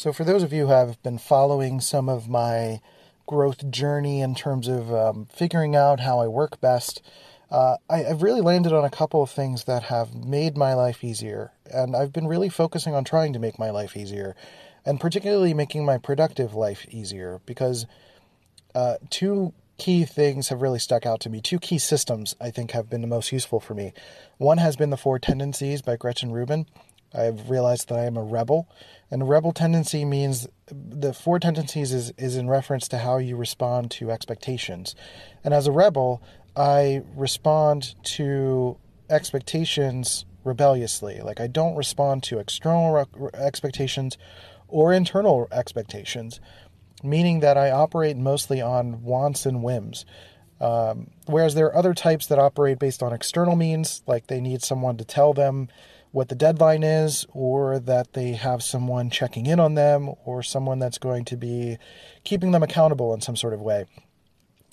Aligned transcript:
So, 0.00 0.14
for 0.14 0.24
those 0.24 0.42
of 0.42 0.50
you 0.50 0.68
who 0.68 0.72
have 0.72 1.02
been 1.02 1.18
following 1.18 1.78
some 1.78 2.08
of 2.08 2.26
my 2.26 2.80
growth 3.26 3.70
journey 3.70 4.22
in 4.22 4.34
terms 4.34 4.66
of 4.66 4.90
um, 4.94 5.26
figuring 5.30 5.76
out 5.76 6.00
how 6.00 6.20
I 6.20 6.26
work 6.26 6.58
best, 6.58 7.02
uh, 7.50 7.76
I, 7.90 7.98
have 7.98 8.22
really 8.22 8.40
landed 8.40 8.72
on 8.72 8.82
a 8.82 8.88
couple 8.88 9.22
of 9.22 9.28
things 9.28 9.64
that 9.64 9.82
have 9.82 10.14
made 10.14 10.56
my 10.56 10.72
life 10.72 11.04
easier. 11.04 11.52
And 11.70 11.94
I've 11.94 12.14
been 12.14 12.26
really 12.26 12.48
focusing 12.48 12.94
on 12.94 13.04
trying 13.04 13.34
to 13.34 13.38
make 13.38 13.58
my 13.58 13.68
life 13.68 13.94
easier, 13.94 14.34
and 14.86 14.98
particularly 14.98 15.52
making 15.52 15.84
my 15.84 15.98
productive 15.98 16.54
life 16.54 16.86
easier, 16.88 17.42
because 17.44 17.84
uh, 18.74 18.94
two 19.10 19.52
key 19.76 20.06
things 20.06 20.48
have 20.48 20.62
really 20.62 20.78
stuck 20.78 21.04
out 21.04 21.20
to 21.20 21.28
me. 21.28 21.42
Two 21.42 21.58
key 21.58 21.78
systems 21.78 22.34
I 22.40 22.50
think 22.50 22.70
have 22.70 22.88
been 22.88 23.02
the 23.02 23.06
most 23.06 23.32
useful 23.32 23.60
for 23.60 23.74
me. 23.74 23.92
One 24.38 24.56
has 24.56 24.76
been 24.76 24.88
the 24.88 24.96
Four 24.96 25.18
Tendencies 25.18 25.82
by 25.82 25.96
Gretchen 25.96 26.32
Rubin. 26.32 26.64
I've 27.14 27.50
realized 27.50 27.88
that 27.88 27.98
I 27.98 28.04
am 28.04 28.16
a 28.16 28.22
rebel. 28.22 28.68
And 29.10 29.22
a 29.22 29.24
rebel 29.24 29.52
tendency 29.52 30.04
means 30.04 30.46
the 30.68 31.12
four 31.12 31.38
tendencies 31.38 31.92
is, 31.92 32.12
is 32.16 32.36
in 32.36 32.48
reference 32.48 32.86
to 32.88 32.98
how 32.98 33.18
you 33.18 33.36
respond 33.36 33.90
to 33.92 34.10
expectations. 34.10 34.94
And 35.42 35.52
as 35.52 35.66
a 35.66 35.72
rebel, 35.72 36.22
I 36.56 37.02
respond 37.16 37.94
to 38.04 38.76
expectations 39.08 40.24
rebelliously. 40.44 41.20
Like 41.20 41.40
I 41.40 41.46
don't 41.46 41.76
respond 41.76 42.22
to 42.24 42.38
external 42.38 42.92
re- 42.92 43.30
expectations 43.34 44.16
or 44.68 44.92
internal 44.92 45.48
expectations, 45.50 46.40
meaning 47.02 47.40
that 47.40 47.58
I 47.58 47.70
operate 47.70 48.16
mostly 48.16 48.60
on 48.60 49.02
wants 49.02 49.46
and 49.46 49.62
whims. 49.62 50.04
Um, 50.60 51.10
whereas 51.26 51.54
there 51.54 51.66
are 51.66 51.76
other 51.76 51.94
types 51.94 52.26
that 52.26 52.38
operate 52.38 52.78
based 52.78 53.02
on 53.02 53.12
external 53.12 53.56
means, 53.56 54.02
like 54.06 54.26
they 54.26 54.40
need 54.40 54.62
someone 54.62 54.98
to 54.98 55.04
tell 55.04 55.32
them 55.32 55.68
what 56.12 56.28
the 56.28 56.34
deadline 56.34 56.82
is, 56.82 57.26
or 57.32 57.78
that 57.78 58.14
they 58.14 58.32
have 58.32 58.62
someone 58.62 59.10
checking 59.10 59.46
in 59.46 59.60
on 59.60 59.74
them, 59.74 60.10
or 60.24 60.42
someone 60.42 60.78
that's 60.78 60.98
going 60.98 61.24
to 61.26 61.36
be 61.36 61.78
keeping 62.24 62.50
them 62.50 62.62
accountable 62.62 63.14
in 63.14 63.20
some 63.20 63.36
sort 63.36 63.54
of 63.54 63.60
way. 63.60 63.86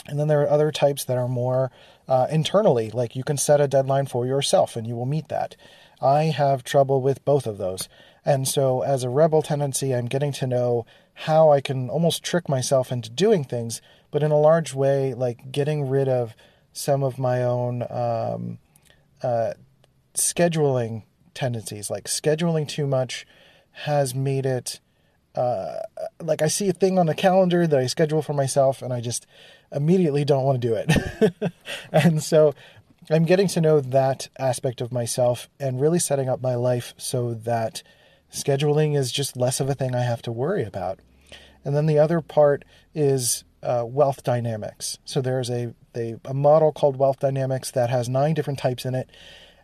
And 0.07 0.19
then 0.19 0.27
there 0.27 0.41
are 0.41 0.49
other 0.49 0.71
types 0.71 1.03
that 1.05 1.17
are 1.17 1.27
more 1.27 1.71
uh, 2.07 2.27
internally, 2.31 2.89
like 2.89 3.15
you 3.15 3.23
can 3.23 3.37
set 3.37 3.61
a 3.61 3.67
deadline 3.67 4.05
for 4.05 4.25
yourself 4.25 4.75
and 4.75 4.87
you 4.87 4.95
will 4.95 5.05
meet 5.05 5.27
that. 5.27 5.55
I 6.01 6.25
have 6.25 6.63
trouble 6.63 7.01
with 7.01 7.25
both 7.25 7.45
of 7.45 7.57
those. 7.57 7.89
And 8.23 8.47
so, 8.47 8.81
as 8.81 9.03
a 9.03 9.09
rebel 9.09 9.41
tendency, 9.41 9.95
I'm 9.95 10.07
getting 10.07 10.31
to 10.33 10.47
know 10.47 10.85
how 11.13 11.51
I 11.51 11.61
can 11.61 11.89
almost 11.89 12.23
trick 12.23 12.49
myself 12.49 12.91
into 12.91 13.09
doing 13.09 13.43
things, 13.43 13.81
but 14.11 14.21
in 14.21 14.31
a 14.31 14.39
large 14.39 14.73
way, 14.73 15.13
like 15.13 15.51
getting 15.51 15.89
rid 15.89 16.07
of 16.07 16.35
some 16.73 17.03
of 17.03 17.17
my 17.17 17.41
own 17.41 17.83
um, 17.89 18.59
uh, 19.23 19.53
scheduling 20.13 21.03
tendencies. 21.37 21.89
Like 21.89 22.05
scheduling 22.05 22.67
too 22.67 22.87
much 22.87 23.25
has 23.83 24.15
made 24.15 24.45
it 24.45 24.79
uh, 25.35 25.81
like 26.19 26.41
I 26.41 26.47
see 26.47 26.67
a 26.67 26.73
thing 26.73 26.97
on 26.97 27.05
the 27.05 27.13
calendar 27.13 27.67
that 27.67 27.79
I 27.79 27.85
schedule 27.85 28.23
for 28.23 28.33
myself, 28.33 28.81
and 28.81 28.91
I 28.91 29.01
just 29.01 29.27
immediately 29.71 30.25
don't 30.25 30.43
want 30.43 30.59
to 30.59 30.67
do 30.67 30.73
it. 30.73 31.53
and 31.91 32.23
so 32.23 32.55
I'm 33.09 33.23
getting 33.23 33.47
to 33.49 33.61
know 33.61 33.79
that 33.79 34.29
aspect 34.39 34.81
of 34.81 34.91
myself 34.91 35.47
and 35.59 35.79
really 35.79 35.99
setting 35.99 36.27
up 36.27 36.41
my 36.41 36.55
life 36.55 36.95
so 36.97 37.35
that 37.35 37.83
scheduling 38.33 38.97
is 38.97 39.11
just 39.11 39.37
less 39.37 39.59
of 39.59 39.69
a 39.69 39.75
thing 39.75 39.93
I 39.93 40.01
have 40.01 40.23
to 40.23 40.31
worry 40.31 40.63
about. 40.63 40.99
And 41.63 41.75
then 41.75 41.85
the 41.85 41.99
other 41.99 42.19
part 42.19 42.65
is 42.95 43.43
uh, 43.61 43.83
wealth 43.85 44.23
dynamics. 44.23 44.97
So 45.05 45.21
there's 45.21 45.51
a, 45.51 45.75
a, 45.95 46.15
a 46.25 46.33
model 46.33 46.71
called 46.71 46.97
wealth 46.97 47.19
dynamics 47.19 47.69
that 47.71 47.91
has 47.91 48.09
nine 48.09 48.33
different 48.33 48.59
types 48.59 48.85
in 48.85 48.95
it 48.95 49.09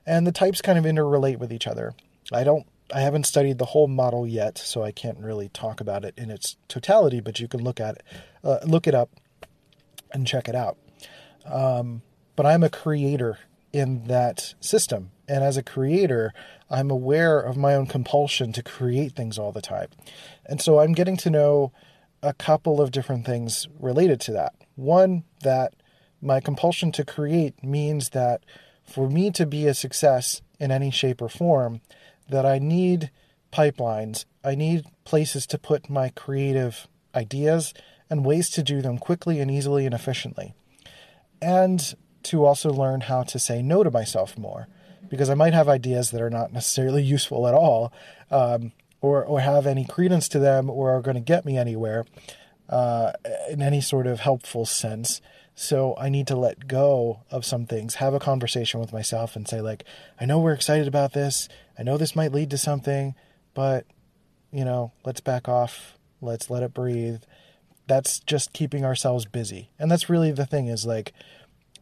and 0.05 0.27
the 0.27 0.31
types 0.31 0.61
kind 0.61 0.77
of 0.77 0.85
interrelate 0.85 1.39
with 1.39 1.51
each 1.51 1.67
other. 1.67 1.93
I 2.31 2.43
don't 2.43 2.65
I 2.93 3.01
haven't 3.01 3.25
studied 3.25 3.57
the 3.57 3.65
whole 3.65 3.87
model 3.87 4.27
yet, 4.27 4.57
so 4.57 4.83
I 4.83 4.91
can't 4.91 5.17
really 5.17 5.49
talk 5.49 5.81
about 5.81 6.05
it 6.05 6.13
in 6.17 6.29
its 6.29 6.57
totality. 6.67 7.19
But 7.19 7.39
you 7.39 7.47
can 7.47 7.63
look 7.63 7.79
at 7.79 7.95
it, 7.95 8.03
uh, 8.43 8.59
look 8.65 8.87
it 8.87 8.95
up, 8.95 9.09
and 10.11 10.27
check 10.27 10.47
it 10.47 10.55
out. 10.55 10.77
Um, 11.45 12.01
but 12.35 12.45
I'm 12.45 12.63
a 12.63 12.69
creator 12.69 13.39
in 13.71 14.05
that 14.05 14.53
system, 14.59 15.11
and 15.27 15.43
as 15.43 15.57
a 15.57 15.63
creator, 15.63 16.33
I'm 16.69 16.91
aware 16.91 17.39
of 17.39 17.57
my 17.57 17.73
own 17.73 17.87
compulsion 17.87 18.53
to 18.53 18.63
create 18.63 19.13
things 19.15 19.39
all 19.39 19.51
the 19.51 19.61
time, 19.61 19.87
and 20.45 20.61
so 20.61 20.79
I'm 20.79 20.93
getting 20.93 21.17
to 21.17 21.29
know 21.29 21.71
a 22.21 22.33
couple 22.33 22.79
of 22.79 22.91
different 22.91 23.25
things 23.25 23.67
related 23.79 24.21
to 24.21 24.31
that. 24.31 24.53
One 24.75 25.23
that 25.41 25.73
my 26.21 26.39
compulsion 26.39 26.91
to 26.93 27.03
create 27.03 27.63
means 27.63 28.09
that 28.09 28.43
for 28.83 29.09
me 29.09 29.31
to 29.31 29.45
be 29.45 29.67
a 29.67 29.73
success 29.73 30.41
in 30.59 30.71
any 30.71 30.91
shape 30.91 31.21
or 31.21 31.29
form, 31.29 31.81
that 32.29 32.45
I 32.45 32.59
need 32.59 33.11
pipelines. 33.51 34.25
I 34.43 34.55
need 34.55 34.85
places 35.05 35.45
to 35.47 35.57
put 35.57 35.89
my 35.89 36.09
creative 36.09 36.87
ideas 37.15 37.73
and 38.09 38.25
ways 38.25 38.49
to 38.51 38.63
do 38.63 38.81
them 38.81 38.97
quickly 38.97 39.39
and 39.39 39.49
easily 39.49 39.85
and 39.85 39.93
efficiently. 39.93 40.53
And 41.41 41.95
to 42.23 42.45
also 42.45 42.71
learn 42.71 43.01
how 43.01 43.23
to 43.23 43.39
say 43.39 43.61
no 43.61 43.83
to 43.83 43.91
myself 43.91 44.37
more, 44.37 44.67
because 45.09 45.29
I 45.29 45.35
might 45.35 45.53
have 45.53 45.67
ideas 45.67 46.11
that 46.11 46.21
are 46.21 46.29
not 46.29 46.53
necessarily 46.53 47.03
useful 47.15 47.47
at 47.47 47.53
all, 47.53 47.91
um, 48.31 48.71
or, 49.01 49.23
or 49.23 49.41
have 49.41 49.67
any 49.67 49.85
credence 49.85 50.29
to 50.29 50.39
them, 50.39 50.69
or 50.69 50.95
are 50.95 51.01
going 51.01 51.15
to 51.15 51.21
get 51.21 51.45
me 51.45 51.57
anywhere 51.57 52.05
uh, 52.69 53.11
in 53.49 53.61
any 53.61 53.81
sort 53.81 54.07
of 54.07 54.21
helpful 54.21 54.65
sense. 54.65 55.21
So 55.55 55.95
I 55.97 56.09
need 56.09 56.27
to 56.27 56.35
let 56.35 56.67
go 56.67 57.21
of 57.29 57.45
some 57.45 57.65
things, 57.65 57.95
have 57.95 58.13
a 58.13 58.19
conversation 58.19 58.79
with 58.79 58.91
myself 58.91 59.35
and 59.35 59.47
say, 59.47 59.61
like, 59.61 59.83
I 60.19 60.25
know 60.25 60.39
we're 60.39 60.53
excited 60.53 60.87
about 60.87 61.13
this. 61.13 61.47
I 61.77 61.83
know 61.83 61.97
this 61.97 62.15
might 62.15 62.31
lead 62.31 62.49
to 62.51 62.57
something, 62.57 63.13
but, 63.53 63.85
you 64.51 64.65
know, 64.65 64.91
let's 65.05 65.21
back 65.21 65.47
off. 65.47 65.97
Let's 66.21 66.49
let 66.49 66.63
it 66.63 66.73
breathe. 66.73 67.21
That's 67.85 68.19
just 68.19 68.53
keeping 68.53 68.83
ourselves 68.83 69.25
busy. 69.25 69.69
And 69.77 69.91
that's 69.91 70.09
really 70.09 70.31
the 70.31 70.45
thing 70.45 70.67
is 70.67 70.85
like, 70.85 71.13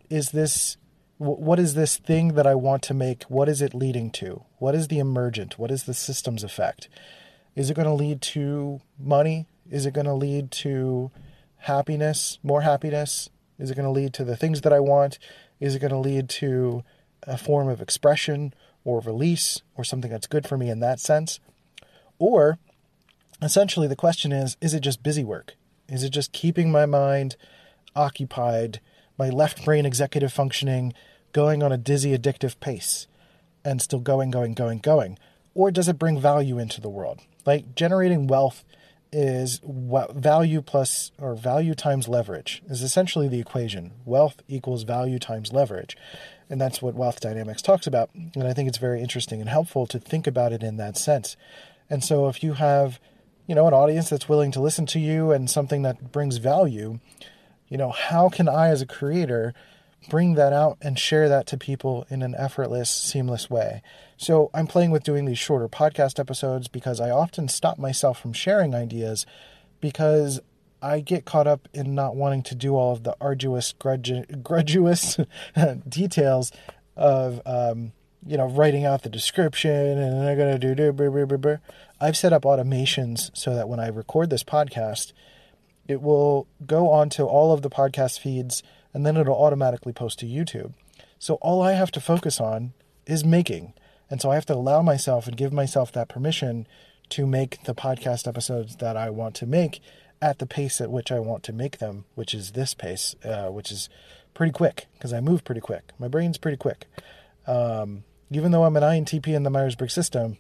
is 0.09 0.31
this, 0.31 0.75
what 1.17 1.59
is 1.59 1.75
this 1.75 1.97
thing 1.97 2.33
that 2.33 2.47
I 2.47 2.55
want 2.55 2.81
to 2.83 2.93
make? 2.93 3.23
What 3.23 3.47
is 3.47 3.61
it 3.61 3.73
leading 3.73 4.09
to? 4.11 4.43
What 4.57 4.75
is 4.75 4.87
the 4.89 4.99
emergent? 4.99 5.59
What 5.59 5.71
is 5.71 5.83
the 5.83 5.93
systems 5.93 6.43
effect? 6.43 6.89
Is 7.55 7.69
it 7.69 7.75
going 7.75 7.87
to 7.87 7.93
lead 7.93 8.21
to 8.23 8.81
money? 8.99 9.47
Is 9.69 9.85
it 9.85 9.93
going 9.93 10.07
to 10.07 10.13
lead 10.13 10.51
to 10.51 11.11
happiness, 11.57 12.39
more 12.43 12.61
happiness? 12.61 13.29
Is 13.61 13.69
it 13.69 13.75
going 13.75 13.85
to 13.85 13.91
lead 13.91 14.13
to 14.15 14.23
the 14.23 14.35
things 14.35 14.61
that 14.61 14.73
I 14.73 14.79
want? 14.79 15.19
Is 15.59 15.75
it 15.75 15.79
going 15.79 15.91
to 15.91 15.97
lead 15.97 16.27
to 16.29 16.83
a 17.23 17.37
form 17.37 17.69
of 17.69 17.79
expression 17.79 18.53
or 18.83 18.99
release 18.99 19.61
or 19.75 19.83
something 19.83 20.09
that's 20.09 20.27
good 20.27 20.47
for 20.47 20.57
me 20.57 20.69
in 20.69 20.79
that 20.79 20.99
sense? 20.99 21.39
Or 22.17 22.57
essentially 23.41 23.87
the 23.87 23.95
question 23.95 24.31
is 24.31 24.57
is 24.61 24.73
it 24.73 24.81
just 24.81 25.03
busy 25.03 25.23
work? 25.23 25.55
Is 25.87 26.03
it 26.03 26.09
just 26.09 26.31
keeping 26.31 26.71
my 26.71 26.85
mind 26.85 27.35
occupied, 27.95 28.79
my 29.17 29.29
left 29.29 29.63
brain 29.63 29.85
executive 29.85 30.33
functioning, 30.33 30.93
going 31.31 31.61
on 31.61 31.71
a 31.71 31.77
dizzy, 31.77 32.17
addictive 32.17 32.59
pace, 32.59 33.07
and 33.63 33.81
still 33.81 33.99
going, 33.99 34.31
going, 34.31 34.53
going, 34.53 34.79
going? 34.79 35.19
Or 35.53 35.69
does 35.69 35.87
it 35.87 35.99
bring 35.99 36.19
value 36.19 36.57
into 36.57 36.81
the 36.81 36.89
world? 36.89 37.19
Like 37.45 37.75
generating 37.75 38.27
wealth 38.27 38.63
is 39.11 39.59
value 39.63 40.61
plus 40.61 41.11
or 41.19 41.35
value 41.35 41.75
times 41.75 42.07
leverage 42.07 42.63
is 42.69 42.81
essentially 42.81 43.27
the 43.27 43.39
equation. 43.39 43.91
Wealth 44.05 44.41
equals 44.47 44.83
value 44.83 45.19
times 45.19 45.51
leverage. 45.51 45.97
And 46.49 46.59
that's 46.59 46.81
what 46.81 46.95
wealth 46.95 47.19
dynamics 47.19 47.61
talks 47.61 47.87
about. 47.87 48.09
And 48.13 48.43
I 48.47 48.53
think 48.53 48.67
it's 48.67 48.77
very 48.77 49.01
interesting 49.01 49.39
and 49.39 49.49
helpful 49.49 49.85
to 49.87 49.99
think 49.99 50.27
about 50.27 50.53
it 50.53 50.63
in 50.63 50.77
that 50.77 50.97
sense. 50.97 51.35
And 51.89 52.03
so 52.03 52.27
if 52.29 52.43
you 52.43 52.53
have, 52.53 52.99
you 53.47 53.55
know, 53.55 53.67
an 53.67 53.73
audience 53.73 54.09
that's 54.09 54.29
willing 54.29 54.51
to 54.51 54.61
listen 54.61 54.85
to 54.87 54.99
you 54.99 55.31
and 55.31 55.49
something 55.49 55.81
that 55.81 56.11
brings 56.11 56.37
value, 56.37 56.99
you 57.67 57.77
know, 57.77 57.91
how 57.91 58.29
can 58.29 58.47
I 58.47 58.69
as 58.69 58.81
a 58.81 58.85
creator 58.85 59.53
bring 60.09 60.35
that 60.35 60.53
out 60.53 60.77
and 60.81 60.97
share 60.97 61.29
that 61.29 61.45
to 61.47 61.57
people 61.57 62.05
in 62.09 62.21
an 62.21 62.35
effortless, 62.35 62.89
seamless 62.89 63.49
way. 63.49 63.81
So 64.17 64.49
I'm 64.53 64.67
playing 64.67 64.91
with 64.91 65.03
doing 65.03 65.25
these 65.25 65.39
shorter 65.39 65.67
podcast 65.67 66.19
episodes 66.19 66.67
because 66.67 66.99
I 66.99 67.09
often 67.09 67.47
stop 67.47 67.77
myself 67.77 68.19
from 68.19 68.33
sharing 68.33 68.73
ideas 68.73 69.25
because 69.79 70.39
I 70.81 70.99
get 70.99 71.25
caught 71.25 71.47
up 71.47 71.67
in 71.73 71.93
not 71.93 72.15
wanting 72.15 72.41
to 72.43 72.55
do 72.55 72.75
all 72.75 72.93
of 72.93 73.03
the 73.03 73.15
arduous, 73.21 73.73
grudge, 73.73 74.11
grudgeous 74.43 75.19
details 75.87 76.51
of, 76.95 77.41
um, 77.45 77.93
you 78.25 78.37
know, 78.37 78.47
writing 78.47 78.85
out 78.85 79.03
the 79.03 79.09
description 79.09 79.71
and 79.71 80.27
I'm 80.27 80.37
going 80.37 80.59
to 80.59 80.59
do, 80.59 80.75
do, 80.75 80.91
blah, 80.91 81.09
blah, 81.09 81.25
blah, 81.25 81.37
blah. 81.37 81.57
I've 81.99 82.17
set 82.17 82.33
up 82.33 82.43
automations 82.43 83.29
so 83.35 83.55
that 83.55 83.69
when 83.69 83.79
I 83.79 83.87
record 83.87 84.31
this 84.31 84.43
podcast, 84.43 85.13
it 85.87 86.01
will 86.01 86.47
go 86.65 86.89
onto 86.89 87.23
all 87.23 87.53
of 87.53 87.61
the 87.61 87.69
podcast 87.69 88.19
feeds 88.19 88.63
and 88.93 89.05
then 89.05 89.17
it'll 89.17 89.35
automatically 89.35 89.93
post 89.93 90.19
to 90.19 90.25
YouTube. 90.25 90.73
So 91.19 91.35
all 91.35 91.61
I 91.61 91.73
have 91.73 91.91
to 91.91 92.01
focus 92.01 92.39
on 92.39 92.73
is 93.05 93.23
making. 93.23 93.73
And 94.09 94.21
so 94.21 94.31
I 94.31 94.35
have 94.35 94.45
to 94.47 94.55
allow 94.55 94.81
myself 94.81 95.27
and 95.27 95.37
give 95.37 95.53
myself 95.53 95.91
that 95.93 96.09
permission 96.09 96.67
to 97.09 97.25
make 97.25 97.63
the 97.63 97.75
podcast 97.75 98.27
episodes 98.27 98.77
that 98.77 98.97
I 98.97 99.09
want 99.09 99.35
to 99.35 99.45
make 99.45 99.81
at 100.21 100.39
the 100.39 100.45
pace 100.45 100.79
at 100.79 100.91
which 100.91 101.11
I 101.11 101.19
want 101.19 101.43
to 101.43 101.53
make 101.53 101.79
them, 101.79 102.05
which 102.15 102.33
is 102.33 102.51
this 102.51 102.73
pace, 102.73 103.15
uh, 103.23 103.47
which 103.47 103.71
is 103.71 103.89
pretty 104.33 104.51
quick 104.51 104.87
because 104.93 105.13
I 105.13 105.19
move 105.19 105.43
pretty 105.43 105.61
quick. 105.61 105.91
My 105.97 106.07
brain's 106.07 106.37
pretty 106.37 106.57
quick. 106.57 106.87
Um, 107.47 108.03
even 108.29 108.51
though 108.51 108.63
I'm 108.63 108.77
an 108.77 108.83
INTP 108.83 109.27
in 109.27 109.43
the 109.43 109.49
Myers 109.49 109.75
Briggs 109.75 109.93
system, 109.93 110.37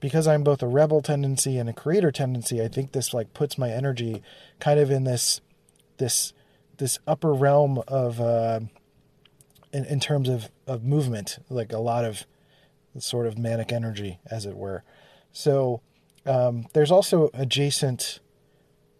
because 0.00 0.28
I'm 0.28 0.44
both 0.44 0.62
a 0.62 0.68
rebel 0.68 1.00
tendency 1.00 1.58
and 1.58 1.68
a 1.68 1.72
creator 1.72 2.12
tendency, 2.12 2.62
I 2.62 2.68
think 2.68 2.92
this 2.92 3.14
like 3.14 3.34
puts 3.34 3.56
my 3.56 3.70
energy 3.70 4.22
kind 4.60 4.78
of 4.78 4.90
in 4.90 5.04
this 5.04 5.40
this 5.96 6.32
this 6.78 6.98
upper 7.06 7.32
realm 7.32 7.82
of 7.88 8.20
uh, 8.20 8.60
in, 9.74 9.84
in 9.84 10.00
terms 10.00 10.28
of, 10.28 10.50
of 10.66 10.84
movement, 10.84 11.38
like 11.50 11.72
a 11.72 11.78
lot 11.78 12.04
of 12.04 12.26
sort 12.98 13.26
of 13.26 13.36
manic 13.36 13.72
energy, 13.72 14.20
as 14.30 14.46
it 14.46 14.56
were. 14.56 14.84
So 15.32 15.80
um, 16.24 16.66
there's 16.72 16.92
also 16.92 17.28
adjacent 17.34 18.20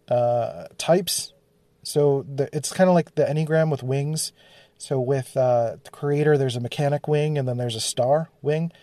uh, 0.09 0.65
types. 0.77 1.33
So 1.81 2.25
the, 2.27 2.49
it's 2.51 2.73
kind 2.73 2.89
of 2.89 2.93
like 2.93 3.15
the 3.15 3.23
Enneagram 3.23 3.71
with 3.71 3.83
wings. 3.83 4.33
So 4.77 4.99
with 4.99 5.37
uh, 5.37 5.77
the 5.83 5.91
creator, 5.91 6.37
there's 6.37 6.57
a 6.57 6.59
mechanic 6.59 7.07
wing, 7.07 7.37
and 7.37 7.47
then 7.47 7.57
there's 7.57 7.75
a 7.75 7.81
star 7.81 8.29
wing. 8.41 8.73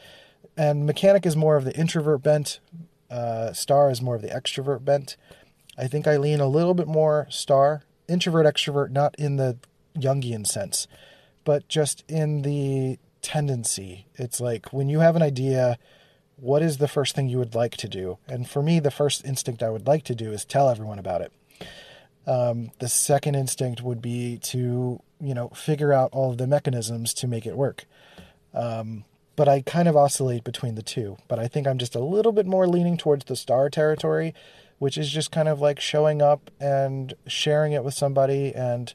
And 0.56 0.86
mechanic 0.86 1.26
is 1.26 1.36
more 1.36 1.56
of 1.56 1.64
the 1.64 1.76
introvert 1.76 2.22
bent. 2.22 2.60
Uh, 3.10 3.52
star 3.52 3.90
is 3.90 4.00
more 4.00 4.16
of 4.16 4.22
the 4.22 4.28
extrovert 4.28 4.84
bent. 4.84 5.18
I 5.76 5.86
think 5.86 6.06
I 6.06 6.16
lean 6.16 6.40
a 6.40 6.46
little 6.46 6.74
bit 6.74 6.86
more 6.86 7.26
star 7.28 7.84
introvert 8.08 8.46
extrovert 8.46 8.90
not 8.90 9.14
in 9.19 9.37
the 9.37 9.56
Jungian 9.96 10.46
sense, 10.46 10.87
but 11.44 11.69
just 11.69 12.04
in 12.08 12.43
the 12.43 12.99
tendency. 13.20 14.06
It's 14.16 14.40
like 14.40 14.72
when 14.72 14.88
you 14.88 15.00
have 15.00 15.16
an 15.16 15.22
idea, 15.22 15.78
what 16.37 16.62
is 16.62 16.78
the 16.78 16.88
first 16.88 17.14
thing 17.14 17.28
you 17.28 17.38
would 17.38 17.54
like 17.54 17.76
to 17.78 17.88
do? 17.88 18.19
And 18.26 18.49
for 18.49 18.62
me, 18.62 18.81
the 18.81 18.90
first 18.90 19.25
instinct 19.25 19.62
I 19.62 19.70
would 19.70 19.87
like 19.87 20.04
to 20.04 20.14
do 20.14 20.32
is 20.32 20.44
tell 20.44 20.69
everyone 20.69 20.99
about 20.99 21.22
it. 21.22 21.32
Um, 22.26 22.70
the 22.78 22.88
second 22.88 23.34
instinct 23.34 23.82
would 23.82 24.00
be 24.00 24.38
to, 24.38 25.00
you 25.20 25.34
know, 25.34 25.49
figure 25.49 25.93
out 25.93 26.10
all 26.12 26.31
of 26.31 26.38
the 26.38 26.46
mechanisms 26.46 27.14
to 27.14 27.26
make 27.26 27.46
it 27.46 27.56
work. 27.56 27.84
Um, 28.54 29.04
but 29.34 29.49
I 29.49 29.62
kind 29.62 29.88
of 29.88 29.96
oscillate 29.96 30.44
between 30.44 30.75
the 30.75 30.82
two. 30.82 31.16
But 31.26 31.38
I 31.38 31.49
think 31.49 31.66
I'm 31.66 31.78
just 31.78 31.94
a 31.94 32.04
little 32.04 32.32
bit 32.32 32.46
more 32.46 32.66
leaning 32.66 32.96
towards 32.96 33.25
the 33.25 33.37
star 33.37 33.70
territory 33.70 34.34
which 34.82 34.99
is 34.99 35.12
just 35.12 35.31
kind 35.31 35.46
of 35.46 35.61
like 35.61 35.79
showing 35.79 36.20
up 36.20 36.50
and 36.58 37.14
sharing 37.29 37.70
it 37.70 37.84
with 37.84 37.94
somebody 37.94 38.52
and 38.52 38.94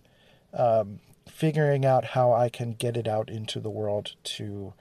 um, 0.53 0.99
figuring 1.29 1.85
out 1.85 2.03
how 2.07 2.33
I 2.33 2.49
can 2.49 2.73
get 2.73 2.97
it 2.97 3.07
out 3.07 3.29
into 3.29 3.61
the 3.61 3.69
world 3.69 4.11
to 4.35 4.73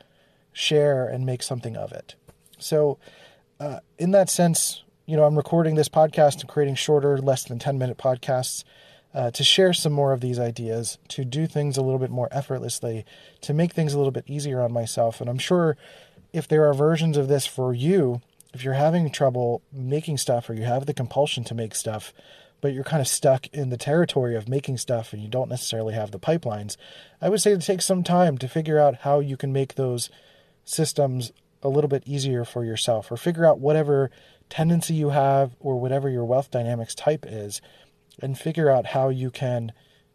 share 0.52 1.06
and 1.06 1.24
make 1.24 1.44
something 1.44 1.76
of 1.76 1.92
it. 1.92 2.16
So, 2.58 2.98
uh, 3.60 3.78
in 4.00 4.10
that 4.10 4.28
sense, 4.28 4.82
you 5.06 5.16
know, 5.16 5.22
I'm 5.22 5.36
recording 5.36 5.76
this 5.76 5.88
podcast 5.88 6.40
and 6.40 6.48
creating 6.48 6.74
shorter, 6.74 7.18
less 7.18 7.44
than 7.44 7.60
10 7.60 7.78
minute 7.78 7.98
podcasts 7.98 8.64
uh, 9.14 9.30
to 9.30 9.44
share 9.44 9.72
some 9.72 9.92
more 9.92 10.12
of 10.12 10.20
these 10.20 10.40
ideas, 10.40 10.98
to 11.10 11.24
do 11.24 11.46
things 11.46 11.76
a 11.76 11.82
little 11.82 12.00
bit 12.00 12.10
more 12.10 12.28
effortlessly, 12.32 13.06
to 13.42 13.54
make 13.54 13.74
things 13.74 13.94
a 13.94 13.96
little 13.96 14.10
bit 14.10 14.24
easier 14.26 14.60
on 14.60 14.72
myself. 14.72 15.20
And 15.20 15.30
I'm 15.30 15.38
sure 15.38 15.76
if 16.32 16.48
there 16.48 16.68
are 16.68 16.74
versions 16.74 17.16
of 17.16 17.28
this 17.28 17.46
for 17.46 17.72
you, 17.72 18.22
if 18.54 18.64
you're 18.64 18.74
having 18.74 19.10
trouble 19.10 19.62
making 19.72 20.18
stuff 20.18 20.48
or 20.48 20.54
you 20.54 20.64
have 20.64 20.86
the 20.86 20.94
compulsion 20.94 21.44
to 21.44 21.54
make 21.54 21.74
stuff, 21.74 22.12
but 22.60 22.72
you're 22.72 22.84
kind 22.84 23.00
of 23.00 23.08
stuck 23.08 23.46
in 23.48 23.70
the 23.70 23.76
territory 23.76 24.34
of 24.34 24.48
making 24.48 24.78
stuff 24.78 25.12
and 25.12 25.22
you 25.22 25.28
don't 25.28 25.48
necessarily 25.48 25.94
have 25.94 26.10
the 26.10 26.18
pipelines, 26.18 26.76
I 27.20 27.28
would 27.28 27.40
say 27.40 27.54
to 27.54 27.60
take 27.60 27.82
some 27.82 28.02
time 28.02 28.38
to 28.38 28.48
figure 28.48 28.78
out 28.78 28.96
how 29.02 29.20
you 29.20 29.36
can 29.36 29.52
make 29.52 29.74
those 29.74 30.10
systems 30.64 31.32
a 31.62 31.68
little 31.68 31.88
bit 31.88 32.02
easier 32.06 32.44
for 32.44 32.64
yourself 32.64 33.10
or 33.10 33.16
figure 33.16 33.46
out 33.46 33.60
whatever 33.60 34.10
tendency 34.48 34.94
you 34.94 35.10
have 35.10 35.54
or 35.60 35.78
whatever 35.78 36.08
your 36.08 36.24
wealth 36.24 36.50
dynamics 36.50 36.94
type 36.94 37.24
is 37.28 37.60
and 38.20 38.38
figure 38.38 38.70
out 38.70 38.86
how 38.86 39.08
you 39.08 39.30
can 39.30 39.72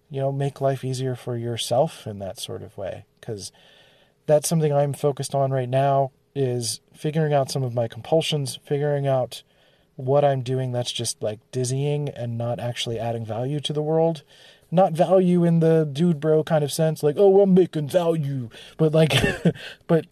you 0.10 0.20
know 0.20 0.32
make 0.32 0.62
life 0.62 0.84
easier 0.84 1.16
for 1.16 1.38
yourself 1.38 2.06
in 2.06 2.20
that 2.20 2.40
sort 2.40 2.62
of 2.62 2.78
way. 2.78 3.06
Because 3.20 3.52
that's 4.26 4.48
something 4.48 4.74
I'm 4.74 4.94
focused 4.94 5.34
on 5.34 5.52
right 5.52 5.70
now 5.70 6.12
is 6.34 6.80
figuring 6.94 7.34
out 7.34 7.52
some 7.52 7.64
of 7.64 7.74
my 7.74 7.88
compulsions, 7.88 8.60
figuring 8.66 9.08
out 9.08 9.44
what 9.96 10.24
I'm 10.24 10.42
doing 10.42 10.72
that's 10.72 10.92
just 10.92 11.22
like 11.22 11.40
dizzying 11.52 12.10
and 12.10 12.38
not 12.38 12.60
actually 12.60 13.00
adding 13.00 13.26
value 13.26 13.60
to 13.62 13.74
the 13.74 13.82
world. 13.82 14.24
Not 14.72 14.94
value 14.94 15.44
in 15.44 15.60
the 15.60 15.88
dude 15.92 16.20
bro 16.22 16.44
kind 16.44 16.64
of 16.64 16.72
sense, 16.72 17.04
like, 17.04 17.16
oh, 17.18 17.42
I'm 17.42 17.54
making 17.54 17.90
value. 17.90 18.50
But 18.78 18.94
like 18.94 19.14
but 19.88 20.06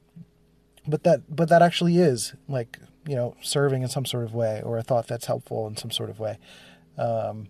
but 0.86 1.04
that 1.04 1.22
but 1.34 1.50
that 1.50 1.62
actually 1.62 1.98
is 1.98 2.34
like, 2.48 2.78
you 3.08 3.16
know, 3.16 3.36
serving 3.42 3.84
in 3.84 3.88
some 3.88 4.06
sort 4.06 4.26
of 4.26 4.34
way 4.34 4.62
or 4.64 4.78
a 4.78 4.84
thought 4.84 5.08
that's 5.08 5.28
helpful 5.28 5.66
in 5.68 5.78
some 5.78 5.92
sort 5.92 6.10
of 6.10 6.20
way. 6.20 6.38
Um 6.98 7.48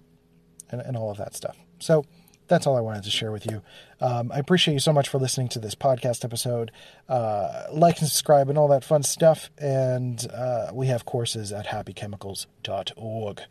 and, 0.72 0.82
and 0.82 0.96
all 0.96 1.10
of 1.10 1.18
that 1.18 1.36
stuff. 1.36 1.58
So 1.80 2.06
that's 2.50 2.68
all 2.68 2.76
I 2.76 2.82
wanted 2.82 3.04
to 3.04 3.10
share 3.12 3.32
with 3.32 3.46
you. 3.46 3.62
Um, 4.02 4.32
I 4.34 4.40
appreciate 4.40 4.74
you 4.74 4.80
so 4.80 4.92
much 4.92 5.08
for 5.08 5.18
listening 5.20 5.48
to 5.50 5.60
this 5.60 5.76
podcast 5.76 6.26
episode. 6.26 6.72
Uh, 7.08 7.64
like 7.72 8.00
and 8.00 8.08
subscribe 8.10 8.50
and 8.50 8.58
all 8.58 8.68
that 8.70 8.84
fun 8.84 9.04
stuff. 9.04 9.50
And 9.58 10.26
uh, 10.34 10.72
we 10.74 10.88
have 10.88 11.06
courses 11.06 11.52
at 11.54 11.68
happychemicals.org. 11.68 13.42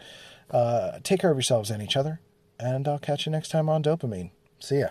Uh, 0.50 0.98
take 1.02 1.20
care 1.20 1.30
of 1.30 1.36
yourselves 1.36 1.70
and 1.70 1.82
each 1.82 1.96
other. 1.96 2.20
And 2.60 2.86
I'll 2.88 2.98
catch 2.98 3.24
you 3.24 3.32
next 3.32 3.48
time 3.50 3.68
on 3.68 3.82
Dopamine. 3.82 4.30
See 4.58 4.80
ya. 4.80 4.88